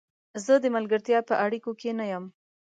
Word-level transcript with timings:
زه 0.45 0.53
د 0.63 0.65
ملګرتیا 0.75 1.19
په 1.29 1.33
اړیکو 1.45 1.71
کې 1.79 1.91
نه 1.99 2.05
یم. 2.11 2.25